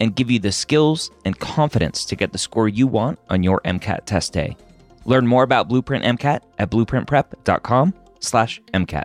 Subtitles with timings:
[0.00, 3.60] and give you the skills and confidence to get the score you want on your
[3.64, 4.56] MCAT test day.
[5.04, 9.04] Learn more about Blueprint MCAT at blueprintprep.com slash MCAT.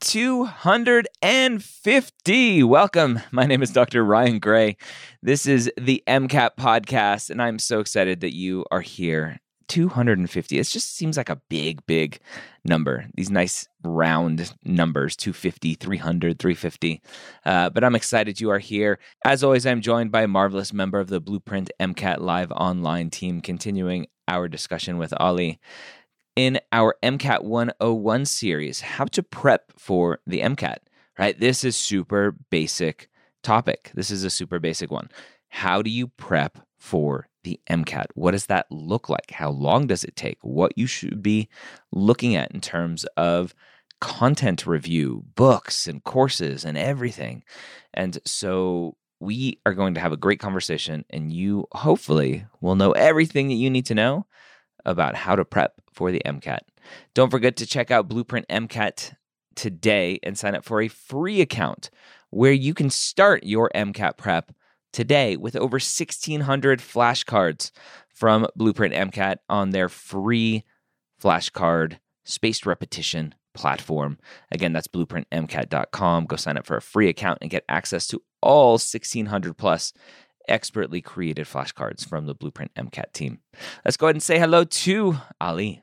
[0.00, 2.62] 250.
[2.62, 3.20] Welcome.
[3.32, 4.04] My name is Dr.
[4.04, 4.76] Ryan Gray.
[5.22, 9.38] This is the MCAT podcast, and I'm so excited that you are here.
[9.68, 10.58] 250.
[10.58, 12.18] It just seems like a big, big
[12.64, 13.06] number.
[13.14, 17.02] These nice round numbers 250, 300, 350.
[17.44, 18.98] Uh, but I'm excited you are here.
[19.24, 23.40] As always, I'm joined by a marvelous member of the Blueprint MCAT Live online team,
[23.40, 25.60] continuing our discussion with Ali
[26.36, 30.78] in our MCAT 101 series, how to prep for the MCAT,
[31.18, 31.38] right?
[31.38, 33.08] This is super basic
[33.42, 33.92] topic.
[33.94, 35.10] This is a super basic one.
[35.48, 38.06] How do you prep for the MCAT?
[38.14, 39.30] What does that look like?
[39.30, 40.36] How long does it take?
[40.42, 41.48] What you should be
[41.90, 43.54] looking at in terms of
[44.02, 47.42] content review, books and courses and everything.
[47.94, 52.92] And so we are going to have a great conversation and you hopefully will know
[52.92, 54.26] everything that you need to know
[54.84, 56.60] about how to prep for the MCAT.
[57.14, 59.14] Don't forget to check out Blueprint MCAT
[59.54, 61.88] today and sign up for a free account
[62.28, 64.52] where you can start your MCAT prep
[64.94, 67.70] today with over 1,600 flashcards
[68.08, 70.64] from Blueprint MCAT on their free
[71.22, 74.18] flashcard spaced repetition platform.
[74.50, 76.26] Again, that's blueprintmcat.com.
[76.26, 79.92] Go sign up for a free account and get access to all 1,600 plus
[80.48, 83.40] expertly created flashcards from the Blueprint MCAT team.
[83.84, 85.82] Let's go ahead and say hello to Ali.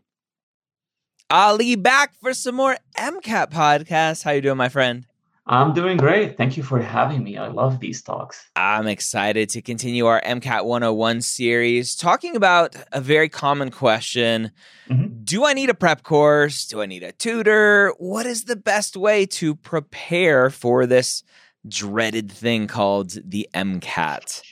[1.30, 4.24] Ali back for some more MCAT podcasts.
[4.24, 5.06] How you doing, my friend?
[5.48, 6.38] I'm doing great.
[6.38, 7.38] Thank you for having me.
[7.38, 8.48] I love these talks.
[8.56, 14.52] I'm excited to continue our MCAT 101 series talking about a very common question.
[14.88, 15.24] Mm-hmm.
[15.24, 16.68] Do I need a prep course?
[16.68, 17.94] Do I need a tutor?
[17.98, 21.24] What is the best way to prepare for this
[21.68, 24.44] dreaded thing called the MCAT?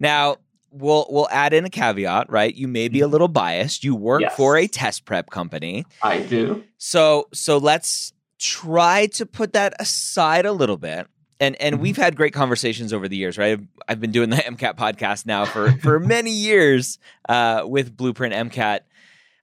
[0.00, 0.38] Now,
[0.72, 2.54] we'll we'll add in a caveat, right?
[2.54, 3.12] You may be a mm-hmm.
[3.12, 3.84] little biased.
[3.84, 4.34] You work yes.
[4.34, 5.84] for a test prep company.
[6.02, 6.64] I do.
[6.78, 11.06] So so let's try to put that aside a little bit.
[11.40, 11.82] And and mm-hmm.
[11.82, 13.52] we've had great conversations over the years, right?
[13.52, 16.98] I've, I've been doing the MCAT podcast now for for many years
[17.28, 18.80] uh, with Blueprint MCAT.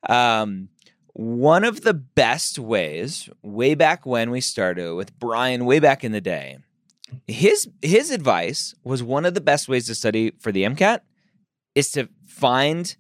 [0.07, 0.69] Um,
[1.13, 6.13] one of the best ways, way back when we started with Brian, way back in
[6.13, 6.59] the day,
[7.27, 11.01] his his advice was one of the best ways to study for the MCAT
[11.75, 12.95] is to find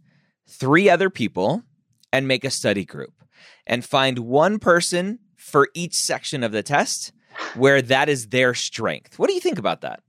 [0.47, 1.63] three other people
[2.11, 3.13] and make a study group
[3.65, 7.13] and find one person for each section of the test
[7.55, 9.17] where that is their strength.
[9.17, 10.01] What do you think about that?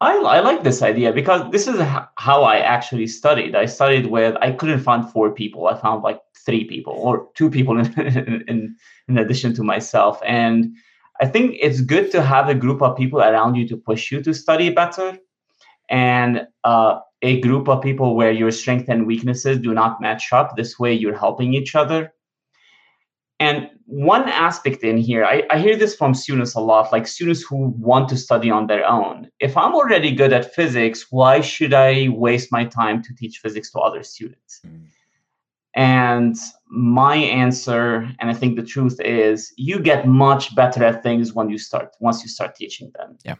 [0.00, 1.80] I, I like this idea because this is
[2.16, 3.54] how I actually studied.
[3.54, 5.66] I studied with, I couldn't find four people.
[5.66, 8.00] I found like three people or two people in,
[8.48, 8.76] in,
[9.08, 10.20] in addition to myself.
[10.24, 10.74] And
[11.20, 14.22] I think it's good to have a group of people around you to push you
[14.22, 15.18] to study better
[15.90, 20.56] and uh, a group of people where your strengths and weaknesses do not match up.
[20.56, 22.12] This way, you're helping each other.
[23.40, 27.42] And one aspect in here, I, I, hear this from students a lot, like students
[27.42, 29.30] who want to study on their own.
[29.40, 33.72] If I'm already good at physics, why should I waste my time to teach physics
[33.72, 34.60] to other students?
[34.64, 34.82] Mm.
[35.74, 36.36] And
[36.68, 41.48] my answer, and I think the truth is, you get much better at things when
[41.48, 43.16] you start once you start teaching them.
[43.24, 43.36] Yeah.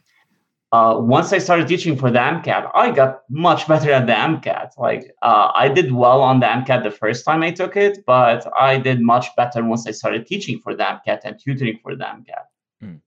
[0.72, 4.70] Uh, once I started teaching for the MCAT, I got much better at the MCAT.
[4.78, 8.46] Like uh, I did well on the MCAT the first time I took it, but
[8.58, 12.04] I did much better once I started teaching for the MCAT and tutoring for the
[12.04, 12.44] MCAT.
[12.84, 13.00] Mm.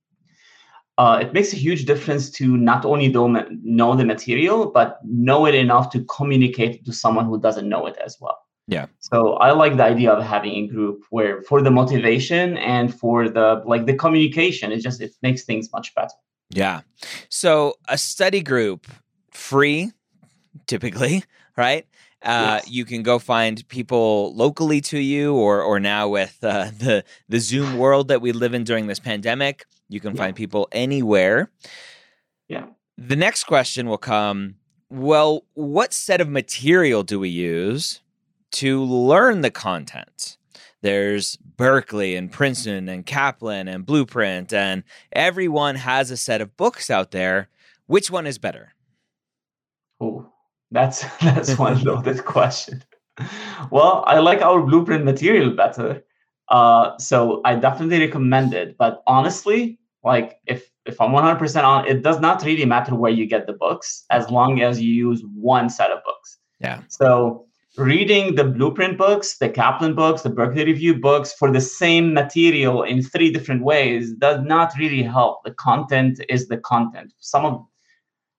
[0.98, 5.56] Uh, it makes a huge difference to not only know the material, but know it
[5.56, 8.40] enough to communicate to someone who doesn't know it as well.
[8.68, 8.88] Yeah.
[9.00, 13.30] So I like the idea of having a group where for the motivation and for
[13.30, 16.16] the like the communication, it just it makes things much better.
[16.50, 16.82] Yeah.
[17.30, 18.88] So a study group
[19.32, 19.92] free
[20.68, 21.24] typically,
[21.58, 21.86] right?
[22.22, 22.70] Uh, Yes.
[22.72, 27.40] You can go find people locally to you, or or now with uh, the the
[27.40, 30.22] Zoom world that we live in during this pandemic, you can Yeah.
[30.24, 31.52] find people anywhere.
[32.48, 32.68] Yeah.
[32.98, 34.56] The next question will come.
[34.90, 38.00] Well, what set of material do we use
[38.52, 40.38] to learn the content?
[40.82, 46.90] There's Berkeley and Princeton and Kaplan and Blueprint, and everyone has a set of books
[46.90, 47.50] out there.
[47.88, 48.74] Which one is better?
[50.00, 50.32] Oh,
[50.72, 52.84] that's that's one loaded question.
[53.70, 56.04] Well, I like our blueprint material better.
[56.50, 58.78] Uh, so I definitely recommend it.
[58.78, 63.26] But honestly, like if if I'm 100% on, it does not really matter where you
[63.26, 66.38] get the books as long as you use one set of books.
[66.60, 66.82] Yeah.
[66.90, 67.48] So
[67.78, 72.84] reading the blueprint books, the Kaplan books, the Berkeley Review books for the same material
[72.84, 75.44] in three different ways does not really help.
[75.44, 77.14] The content is the content.
[77.20, 77.66] Some of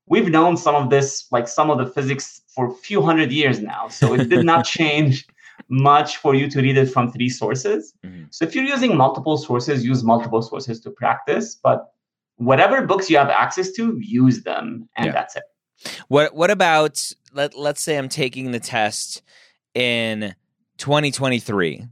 [0.06, 3.60] we've known some of this, like some of the physics for a few hundred years
[3.60, 3.88] now.
[3.88, 5.26] So it did not change
[5.68, 7.94] much for you to read it from three sources.
[8.04, 8.26] Mhm.
[8.30, 11.54] So if you're using multiple sources, use multiple sources to practice.
[11.54, 11.86] But
[12.36, 15.12] whatever books you have access to, use them, and Yeah.
[15.12, 15.44] that's it.
[16.08, 17.00] What What about
[17.32, 19.22] let Let's say I'm taking the test
[19.74, 20.34] in
[20.78, 21.86] 2023,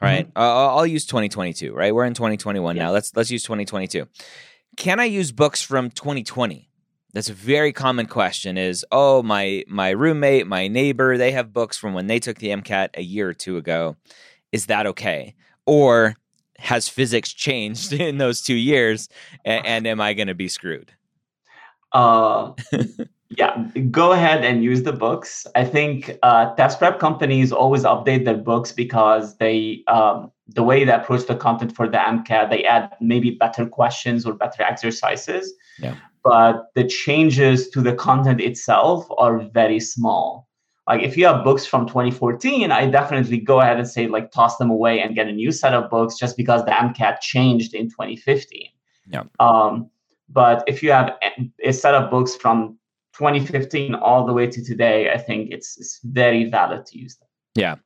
[0.00, 0.26] right?
[0.36, 1.74] Uh, I'll I'll use 2022.
[1.74, 2.90] Right, we're in 2021 now.
[2.90, 4.06] Let's Let's use 2022.
[4.76, 6.68] Can I use books from 2020?
[7.12, 8.58] That's a very common question.
[8.58, 12.48] Is oh my my roommate, my neighbor, they have books from when they took the
[12.48, 13.96] MCAT a year or two ago.
[14.52, 15.34] Is that okay?
[15.64, 16.16] Or
[16.58, 19.08] has physics changed in those two years?
[19.44, 20.92] And, and am I going to be screwed?
[21.92, 22.52] Uh,
[23.30, 25.46] yeah, go ahead and use the books.
[25.54, 30.84] I think uh, test prep companies always update their books because they, um, the way
[30.84, 35.52] they approach the content for the MCAT, they add maybe better questions or better exercises.
[35.78, 35.96] Yeah.
[36.22, 40.46] But the changes to the content itself are very small.
[40.86, 44.56] Like if you have books from 2014, I definitely go ahead and say like toss
[44.56, 47.88] them away and get a new set of books just because the MCAT changed in
[47.90, 48.68] 2015.
[49.08, 49.24] Yeah.
[49.40, 49.90] Um,
[50.28, 51.16] but if you have
[51.62, 52.78] a- set of books from
[53.18, 57.28] 2015 all the way to today, I think it's, it's very valid to use them.
[57.54, 57.76] Yeah.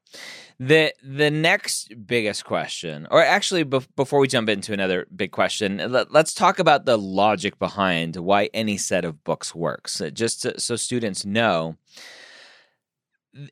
[0.59, 5.79] The the next biggest question, or actually, bef- before we jump into another big question,
[5.91, 10.03] let, us talk about the logic behind why any set of books works.
[10.03, 11.77] Uh, Just to, so students know,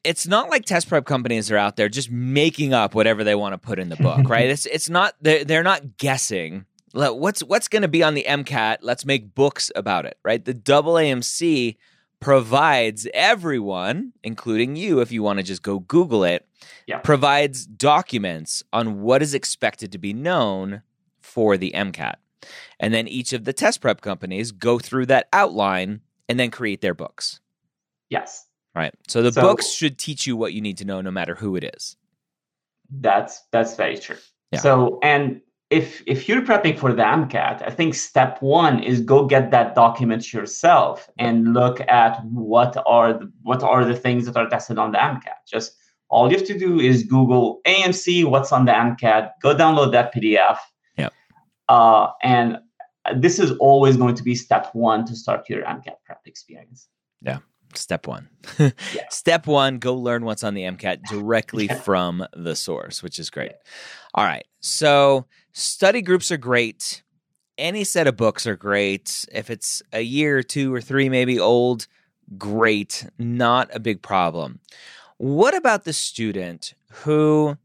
[0.04, 3.54] it's not like test prep companies are out there just making up whatever they want
[3.54, 4.50] to put in the book, right?
[4.50, 6.66] It's it's not they're, they're not guessing.
[6.92, 8.78] What's what's going to be on the MCAT?
[8.82, 10.44] Let's make books about it, right?
[10.44, 11.76] The double AMC
[12.20, 16.46] provides everyone, including you, if you want to just go Google it,
[16.86, 16.98] Yeah.
[16.98, 20.82] provides documents on what is expected to be known
[21.20, 22.16] for the MCAT.
[22.80, 26.80] And then each of the test prep companies go through that outline and then create
[26.80, 27.40] their books.
[28.10, 28.94] Yes, Right.
[29.08, 31.56] So the So- books should teach you what you need to know no matter who
[31.56, 31.96] it is.
[32.90, 34.16] that's that's very true.
[34.52, 34.60] Yeah.
[34.60, 39.26] So and if if you're prepping for the MCAT, I think step one is go
[39.26, 44.36] get that document yourself and look at what are the, what are the things that
[44.36, 45.40] are tested on the MCAT.
[45.46, 45.76] Just
[46.08, 50.14] all you have to do is Google AAMC, what's on the MCAT, go download that
[50.14, 50.56] PDF.
[50.96, 51.12] Yep.
[51.68, 52.58] Uh, and
[53.16, 56.88] this is always going to be step one to start your MCAT prep experience.
[57.74, 58.28] Step one.
[58.58, 58.70] Yeah.
[59.10, 61.74] Step one, go learn what's on the MCAT directly Yeah.
[61.80, 63.52] from the source, which is great.
[64.14, 64.46] All right.
[64.60, 67.02] So study groups are great.
[67.58, 69.24] Any set of books are great.
[69.32, 71.86] If it's a year or two or three, maybe old,
[72.38, 73.06] great.
[73.18, 74.60] Not a big problem.
[75.18, 77.58] What about the student who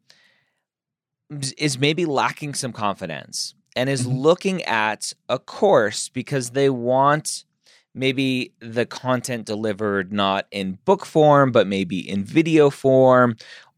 [1.58, 4.22] is maybe lacking some confidence and is Mhm.
[4.22, 7.46] looking at a course because they want
[7.94, 13.36] maybe the content delivered not in book form, but maybe in video form,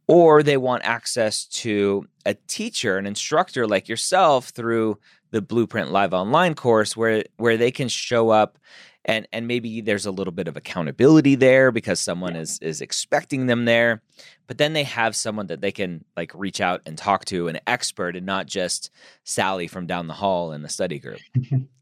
[0.07, 4.99] or they want access to a teacher, an instructor like yourself through
[5.31, 8.57] the Blueprint Live Online course where where they can show up
[9.03, 13.45] and and maybe there's a little bit of accountability there because someone is is expecting
[13.45, 14.01] them there.
[14.47, 17.59] But then they have someone that they can like reach out and talk to an
[17.67, 18.91] expert and not just
[19.23, 21.19] Sally from down the hall in the study group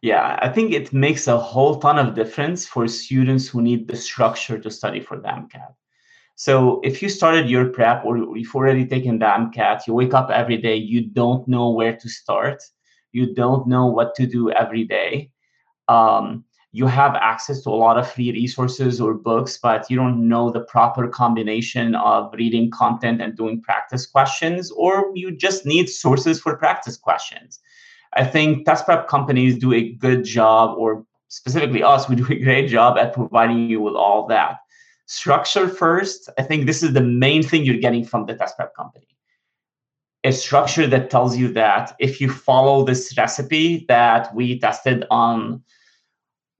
[0.00, 3.96] Yeah, I think it makes a whole ton of difference for students who need the
[3.96, 5.74] structure to study for the MCAT.
[6.36, 10.30] So if you started your prep or you've already taken the MCAT, you wake up
[10.30, 12.62] every day, you don't know where to start,
[13.10, 15.30] you don't know what to do every day.
[15.88, 20.28] Um, you have access to a lot of free resources or books, but you don't
[20.28, 25.88] know the proper combination of reading content and doing practice questions, or you just need
[25.88, 27.58] sources for practice questions.
[28.14, 32.38] I think test prep companies do a good job, or specifically us, we do a
[32.38, 34.56] great job at providing you with all that.
[35.06, 38.74] Structure first, I think this is the main thing you're getting from the test prep
[38.74, 39.06] company.
[40.24, 45.62] A structure that tells you that if you follow this recipe that we tested on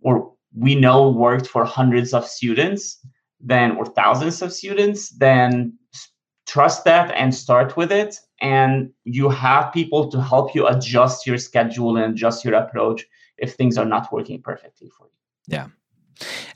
[0.01, 2.99] or we know worked for hundreds of students,
[3.41, 5.77] then or thousands of students, then
[6.47, 8.19] trust that and start with it.
[8.41, 13.05] And you have people to help you adjust your schedule and adjust your approach
[13.37, 15.57] if things are not working perfectly for you.
[15.57, 15.67] Yeah.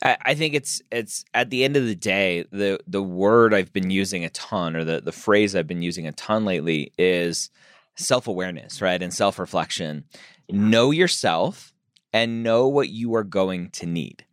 [0.02, 3.90] I think it's it's at the end of the day the the word I've been
[3.90, 7.48] using a ton or the the phrase I've been using a ton lately is
[7.96, 10.04] self awareness, right, and self reflection.
[10.50, 11.72] Know yourself
[12.12, 14.24] and know what you are going to need,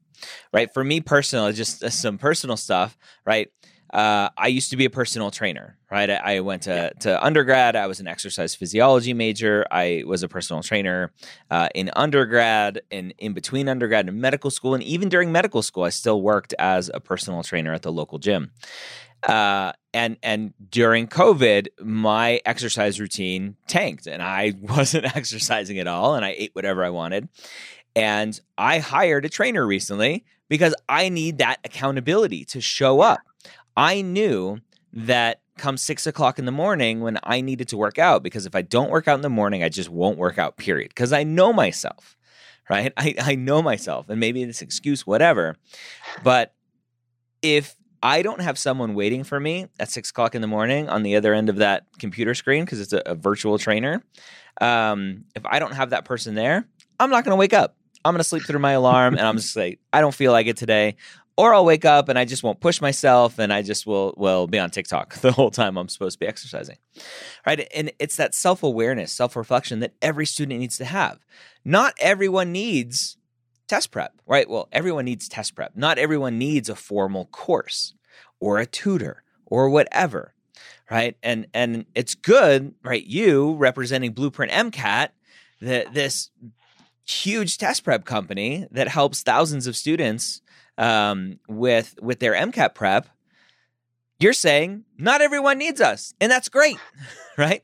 [0.51, 0.73] right?
[0.73, 3.49] For me personally, just uh, some personal stuff, right?
[3.93, 6.09] Uh, I used to be a personal trainer, right?
[6.09, 7.75] I, I went to, to undergrad.
[7.75, 9.65] I was an exercise physiology major.
[9.71, 11.11] I was a personal trainer
[11.49, 14.75] uh, in undergrad and in between undergrad and medical school.
[14.75, 18.19] And even during medical school, I still worked as a personal trainer at the local
[18.19, 18.51] gym.
[19.23, 26.15] Uh, and and during COVID, my exercise routine tanked, and I wasn't exercising at all,
[26.15, 27.27] and I ate whatever I wanted.
[27.95, 33.19] And I hired a trainer recently because I need that accountability to show up
[33.79, 34.59] I knew
[34.91, 38.53] that come six o'clock in the morning when I needed to work out, because if
[38.53, 40.89] I don't work out in the morning, I just won't work out, period.
[40.89, 42.17] Because I know myself,
[42.69, 42.91] right?
[42.97, 45.55] I, I know myself, and maybe this excuse, whatever.
[46.25, 46.53] But
[47.41, 51.03] if I don't have someone waiting for me at six o'clock in the morning on
[51.03, 54.03] the other end of that computer screen because it's a, a, virtual trainer.
[54.59, 56.65] Um, if I don't have that person there,
[56.99, 57.75] I'm not going to wake up.
[58.05, 60.47] I'm going to sleep through my alarm and I'm just like, I don't feel like
[60.47, 60.95] it today
[61.39, 64.45] or I'll wake up and I just won't push myself and I just will will
[64.45, 66.75] be on TikTok the whole time I'm supposed to be exercising.
[67.47, 67.65] Right?
[67.73, 71.19] And it's that self-awareness, self-reflection that every student needs to have.
[71.63, 73.15] Not everyone needs
[73.69, 74.49] test prep, right?
[74.49, 75.77] Well, everyone needs test prep.
[75.77, 77.93] Not everyone needs a formal course
[78.41, 80.33] or a tutor or whatever.
[80.91, 81.15] Right?
[81.23, 83.05] And and it's good, right?
[83.05, 85.09] You representing Blueprint MCAT,
[85.61, 86.31] that this
[87.05, 90.41] huge test prep company that helps thousands of students
[90.79, 93.07] um, with with their MCAT prep,
[94.19, 96.77] you're saying not everyone needs us, and that's great,
[97.37, 97.63] right?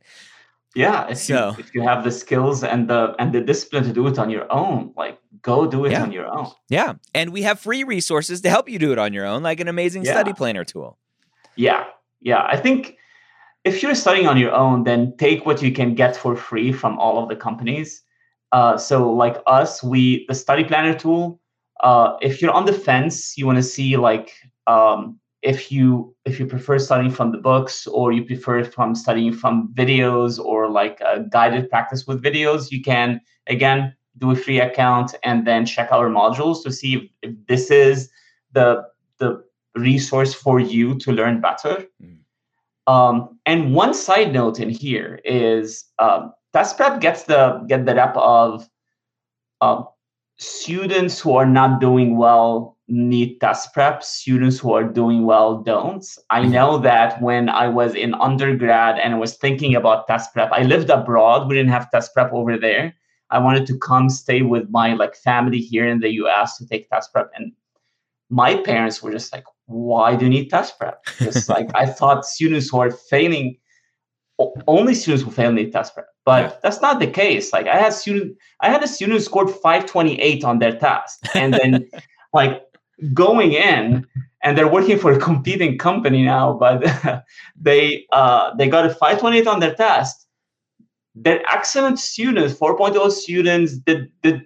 [0.76, 3.94] Yeah, if, so, you, if you have the skills and the and the discipline to
[3.94, 6.04] do it on your own, like go do it yeah.
[6.04, 6.52] on your own.
[6.70, 9.62] Yeah, and we have free resources to help you do it on your own, like
[9.62, 10.12] an amazing yeah.
[10.12, 10.98] study planner tool.
[11.56, 11.86] Yeah,
[12.20, 12.46] yeah.
[12.46, 12.98] I think
[13.64, 17.00] if you're studying on your own, then take what you can get for free from
[17.00, 18.04] all of the companies.
[18.52, 21.40] Uh, so, like us, we the study planner tool
[21.86, 24.34] uh, if you're on the fence, you want to see like
[24.66, 29.32] um, if you if you prefer studying from the books or you prefer from studying
[29.32, 34.60] from videos or like a guided practice with videos, you can again do a free
[34.60, 38.10] account and then check our modules to see if, if this is
[38.54, 38.84] the
[39.20, 39.44] the
[39.76, 41.86] resource for you to learn better.
[42.02, 42.18] Mm.
[42.88, 47.94] Um, and one side note in here is um, test prep gets the get the
[47.94, 48.68] rep of
[49.62, 49.86] um,
[50.38, 54.04] students who are not doing well need test prep.
[54.04, 56.06] Students who are doing well don't.
[56.30, 56.52] I mm-hmm.
[56.52, 60.64] know that when i was in undergrad and i was thinking about test prep i
[60.64, 61.48] lived abroad.
[61.48, 62.96] We didn't have test prep over there.
[63.32, 66.90] I wanted to come stay with my like family here in the us to take
[66.90, 67.32] test prep.
[67.36, 67.52] And
[68.30, 71.04] my parents were just like why do you need test prep?
[71.20, 73.58] Just like i thought students who are failing
[74.68, 76.58] only students who fail need test prep but yeah.
[76.64, 77.54] that's not the case.
[77.54, 81.54] Like I had student, I had a student who scored 528 on their test, and
[81.54, 81.90] then
[82.34, 82.64] like
[83.14, 84.06] going in,
[84.44, 86.84] and they're working for a competing company now, but
[87.60, 90.28] they uh, they got a 528 on their test.
[91.14, 94.42] They're excellent students, 4.0 students did did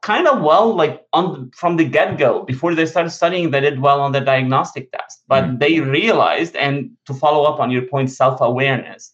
[0.00, 4.00] kind of well like on from the get-go before they started studying they did well
[4.00, 5.58] on the diagnostic test but mm-hmm.
[5.58, 9.12] they realized and to follow up on your point self-awareness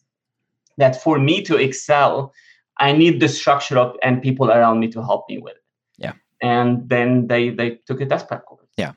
[0.78, 2.32] that for me to excel,
[2.78, 5.62] I need the structure of and people around me to help me with it.
[5.99, 6.12] Yeah.
[6.40, 8.66] And then they they took a test prep course.
[8.76, 8.92] Yeah.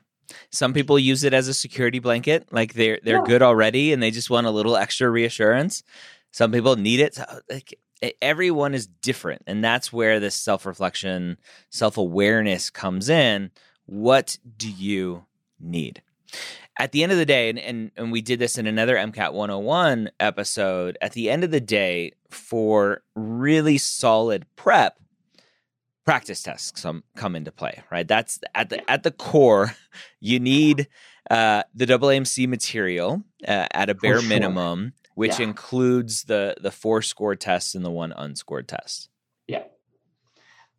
[0.50, 3.26] Some people use it as a security blanket, like they're they're yeah.
[3.26, 5.82] good already and they just want a little extra reassurance.
[6.30, 7.18] Some people need it.
[7.50, 7.78] Like
[8.22, 11.36] everyone is different, and that's where this self reflection,
[11.70, 13.50] self awareness comes in.
[13.86, 15.26] What do you
[15.60, 16.02] need?
[16.78, 19.32] At the end of the day, and, and, and we did this in another MCAT
[19.32, 24.98] 101 episode, at the end of the day, for really solid prep,
[26.04, 28.06] practice tests come come into play, right?
[28.06, 29.74] That's at the at the core.
[30.20, 30.88] You need
[31.30, 34.28] uh, the AAMC material uh, at a bare sure.
[34.28, 35.46] minimum, which yeah.
[35.46, 39.10] includes the the four score tests and the one unscored test.
[39.46, 39.64] Yeah.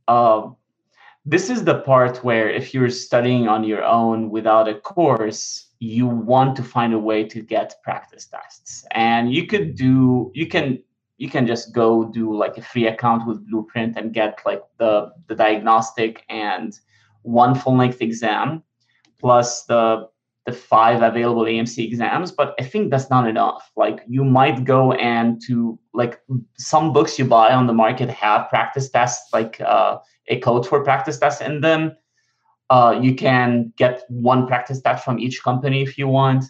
[0.08, 0.56] Um,
[1.26, 6.08] this is the part where if you're studying on your own without a course you
[6.08, 8.86] want to find a way to get practice tests.
[8.92, 10.80] And you could do you can
[11.18, 15.12] you can just go do like a free account with blueprint and get like the
[15.28, 16.74] the diagnostic and
[17.22, 18.64] one full length exam
[19.20, 20.08] plus the
[20.46, 23.72] the five available AAMC exams, but I think that's not enough.
[23.78, 26.20] Like you might go and to like
[26.58, 30.84] some books you buy on the market have practice tests, like uh, a code for
[30.84, 31.96] practice tests in them.
[32.70, 36.44] Uh, you can get one practice test from each company if you want,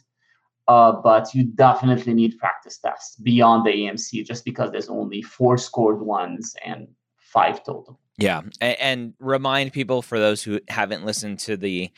[0.67, 5.57] uh, but you definitely need practice tests beyond the AAMC just because there's only four
[5.57, 7.99] scored ones and five total.
[8.17, 11.91] Yeah, and, and remind people for those who haven't listened to the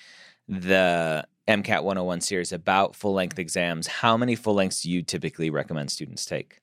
[0.47, 5.49] the MCAT 101 series about full length exams, how many full lengths do you typically
[5.49, 6.59] recommend students take?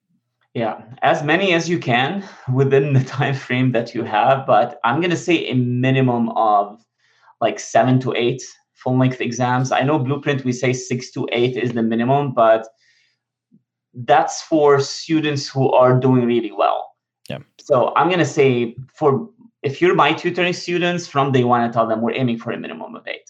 [0.54, 5.00] Yeah, as many as you can within the time frame that you have, but I'm
[5.00, 6.84] going to say a minimum of
[7.40, 8.42] like 7 to 8
[8.74, 9.72] full length exams.
[9.72, 12.66] I know blueprint we say 6 to 8 is the minimum, but
[13.94, 16.90] that's for students who are doing really well.
[17.28, 17.38] Yeah.
[17.60, 19.28] So I'm going to say for
[19.62, 22.58] if you're my tutoring students from day one, I tell them we're aiming for a
[22.58, 23.20] minimum of 8.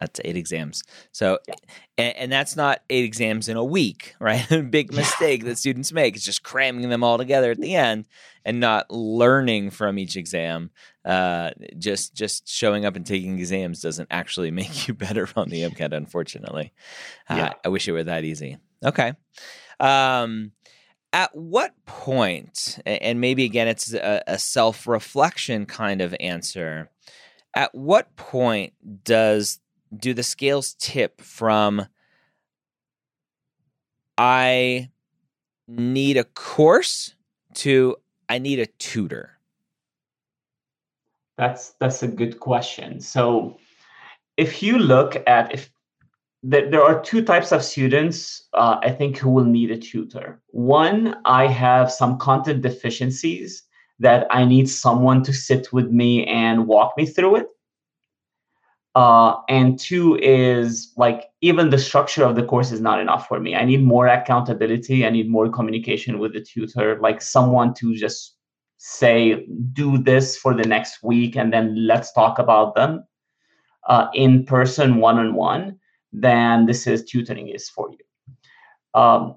[0.00, 0.84] That's eight exams.
[1.12, 1.54] So, yeah.
[1.96, 4.46] and, and, that's not eight exams in a week, right?
[4.70, 8.06] Big mistake that students make is just cramming them all together at the end
[8.44, 10.70] and not learning from each exam.
[11.04, 15.62] Uh, just just showing up and taking exams doesn't actually make you better on the
[15.62, 16.72] MCAT, unfortunately.
[17.28, 17.52] Uh, yeah.
[17.64, 18.58] I wish it were that easy.
[18.84, 19.12] Okay.
[19.80, 20.52] Um,
[21.12, 26.90] at what point, and maybe again, it's a, a self reflection kind of answer.
[27.54, 28.74] At what point
[29.04, 29.58] does
[29.96, 31.86] do the scales tip from
[34.16, 34.90] I
[35.66, 37.14] need a course
[37.54, 37.96] to
[38.28, 39.38] I need a tutor?
[41.36, 43.00] That's that's a good question.
[43.00, 43.58] So
[44.36, 45.70] if you look at if
[46.42, 50.40] there are two types of students uh, I think who will need a tutor.
[50.48, 53.64] One, I have some content deficiencies
[53.98, 57.46] that I need someone to sit with me and walk me through it.
[58.98, 63.38] Uh, and two is like even the structure of the course is not enough for
[63.38, 63.54] me.
[63.54, 65.06] I need more accountability.
[65.06, 68.34] I need more communication with the tutor, like someone to just
[68.78, 73.04] say, do this for the next week and then let's talk about them
[73.86, 75.78] uh, in person, one on one.
[76.12, 79.00] Then this is tutoring is for you.
[79.00, 79.36] Um,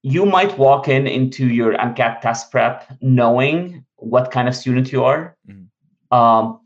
[0.00, 5.04] you might walk in into your MCAT test prep knowing what kind of student you
[5.04, 5.36] are.
[5.46, 6.16] Mm-hmm.
[6.16, 6.60] Um,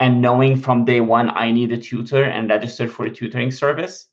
[0.00, 4.08] and knowing from day one I need a tutor and registered for a tutoring service,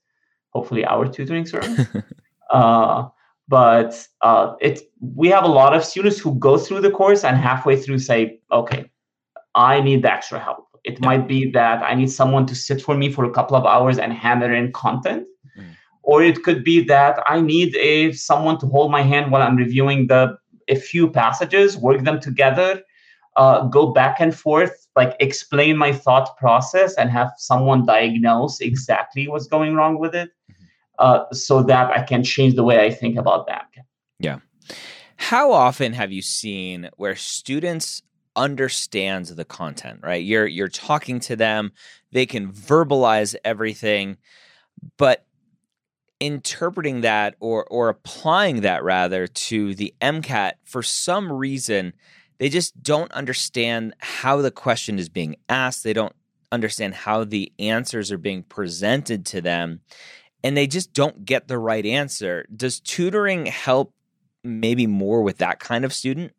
[0.50, 1.88] hopefully our tutoring service.
[2.52, 3.08] uh,
[3.48, 7.38] but uh, it we have a lot of students who go through the course and
[7.38, 8.90] halfway through say, okay,
[9.56, 10.68] I need the extra help.
[10.84, 13.66] It might be that I need someone to sit for me for a couple of
[13.66, 15.26] hours and hammer in content.
[15.58, 15.76] Mm.
[16.04, 19.56] Or it could be that I need a someone to hold my hand while I'm
[19.56, 20.38] reviewing the
[20.70, 22.82] a few passages, work them together,
[23.36, 29.28] uh, go back and forth, like explain my thought process and have someone diagnose exactly
[29.28, 30.64] what's going wrong with it mm-hmm.
[31.00, 33.68] uh, so that I can change the way I think about that.
[34.20, 34.40] Yeah.
[35.18, 38.02] How often have you seen where students
[38.36, 40.24] understands the content, right?
[40.24, 41.72] You're you're talking to them,
[42.12, 44.18] they can verbalize everything,
[44.98, 45.26] but
[46.20, 51.94] interpreting that or or applying that rather to the MCAT for some reason
[52.44, 55.86] they just don't understand how the question is being asked.
[55.86, 56.14] They don't
[56.52, 59.80] understand how the answers are being presented to them.
[60.44, 62.46] And they just don't get the right answer.
[62.54, 63.94] Does tutoring help
[64.44, 66.34] maybe more with that kind of student?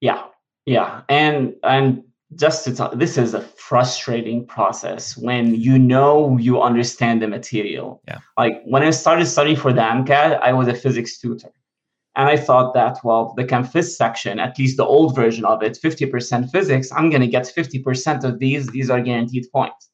[0.00, 0.24] Yeah.
[0.66, 1.02] Yeah.
[1.08, 2.02] And and
[2.34, 8.02] just to talk, this is a frustrating process when you know you understand the material.
[8.08, 8.18] Yeah.
[8.36, 11.52] Like when I started studying for the MCAT, I was a physics tutor.
[12.18, 15.78] And I thought that, well, the ChemPhys section, at least the old version of it,
[15.80, 18.66] 50% physics, I'm going to get 50% of these.
[18.66, 19.88] These are guaranteed points.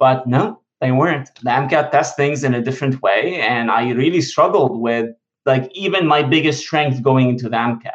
[0.00, 1.30] But no, they weren't.
[1.36, 3.40] The MCAT things in a different way.
[3.40, 5.10] And I really struggled with
[5.46, 7.92] like even my biggest strength going into the MCAT.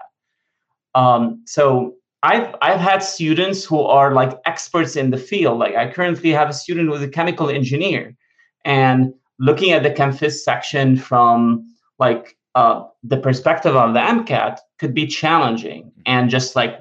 [0.96, 5.60] Um, so I've I've had students who are like experts in the field.
[5.60, 8.16] Like I currently have a student who's a chemical engineer,
[8.66, 11.68] and looking at the ChemPhys section from
[12.00, 16.80] like uh, the perspective of the MCAT could be challenging and just like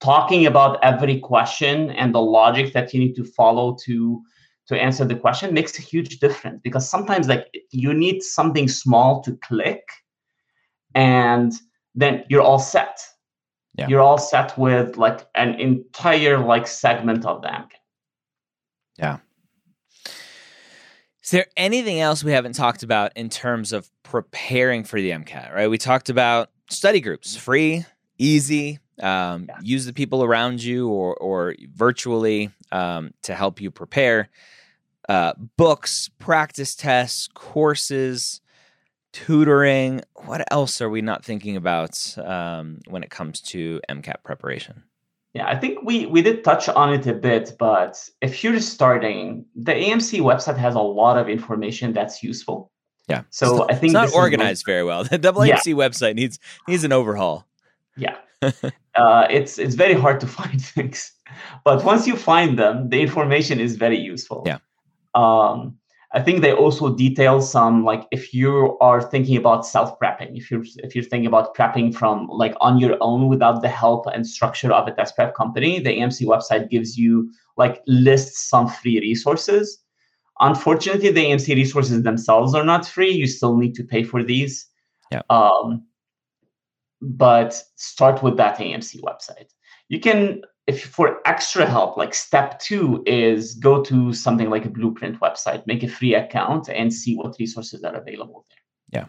[0.00, 4.22] talking about every question and the logic that you need to follow to
[4.66, 9.20] to answer the question makes a huge difference because sometimes like you need something small
[9.20, 9.82] to click
[10.94, 11.52] and
[11.94, 13.00] then you're all set
[13.76, 13.88] yeah.
[13.88, 17.68] you're all set with like an entire like segment of the MCAT.
[18.98, 19.18] Yeah.
[21.30, 25.54] Is there anything else we haven't talked about in terms of preparing for the MCAT?
[25.54, 27.84] Right, we talked about study groups, free,
[28.18, 28.80] easy.
[29.00, 29.58] Um, yeah.
[29.62, 34.28] Use the people around you or or virtually um, to help you prepare.
[35.08, 38.40] Uh, books, practice tests, courses,
[39.12, 40.00] tutoring.
[40.24, 44.82] What else are we not thinking about um, when it comes to MCAT preparation?
[45.32, 49.44] Yeah, I think we we did touch on it a bit, but if you're starting,
[49.54, 52.72] the AAMC website has a lot of information that's useful.
[53.08, 53.22] Yeah.
[53.30, 55.04] So not, I think it's not organized very well.
[55.10, 55.74] The AAMC yeah.
[55.74, 57.46] website needs needs an overhaul.
[57.96, 58.16] Yeah.
[58.42, 61.12] uh, it's it's very hard to find things,
[61.64, 64.42] but once you find them, the information is very useful.
[64.46, 64.58] Yeah.
[65.14, 65.76] Um,
[66.12, 70.50] I think they also detail some like if you are thinking about self prepping, if
[70.50, 74.26] you're if you're thinking about prepping from like on your own without the help and
[74.26, 78.98] structure of a test prep company, the AAMC website gives you like lists some free
[78.98, 79.78] resources.
[80.40, 83.10] Unfortunately, the AAMC resources themselves are not free.
[83.10, 84.66] You still need to pay for these.
[85.12, 85.22] Yeah.
[85.30, 85.84] Um,
[87.00, 89.50] but start with that AAMC website.
[89.88, 94.70] You can if for extra help, like step two is go to something like a
[94.70, 99.00] blueprint website, make a free account and see what resources are available there.
[99.00, 99.08] Yeah.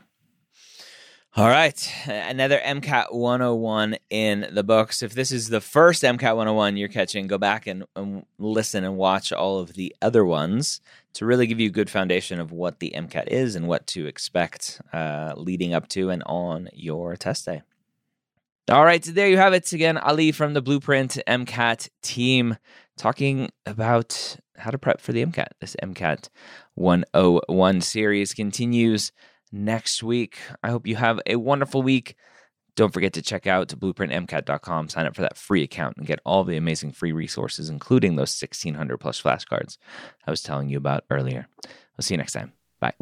[1.35, 1.79] All right.
[2.07, 5.01] Another MCAT 101 in the books.
[5.01, 8.97] If this is the first MCAT 101 you're catching, go back and, and listen and
[8.97, 10.81] watch all of the other ones
[11.13, 14.07] to really give you a good foundation of what the MCAT is and what to
[14.07, 17.61] expect uh, leading up to and on your test day.
[18.69, 19.97] All right, so there you have it again.
[19.97, 22.57] Ali from the Blueprint MCAT team
[22.97, 25.47] talking about how to prep for the MCAT.
[25.59, 26.29] This MCAT
[26.75, 29.11] 101 series continues
[29.51, 30.37] next week.
[30.63, 32.15] I hope you have a wonderful week.
[32.75, 36.43] Don't forget to check out blueprintmcat.com, sign up for that free account, and get all
[36.43, 39.77] the amazing free resources, including those 1600 plus flashcards
[40.25, 41.47] I was telling you about earlier.
[41.65, 42.53] I'll see you next time.
[42.79, 42.93] Bye.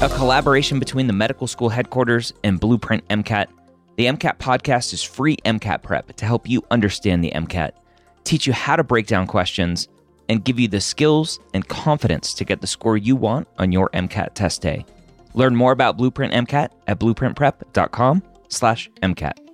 [0.00, 3.48] A collaboration between the medical school headquarters and Blueprint MCAT.
[3.96, 7.72] The MCAT podcast is free MCAT prep to help you understand the MCAT,
[8.22, 9.88] teach you how to break down questions,
[10.28, 13.88] and give you the skills and confidence to get the score you want on your
[13.88, 14.86] MCAT test day.
[15.34, 19.47] Learn more about Blueprint MCAT at blueprintprep.com/mcat.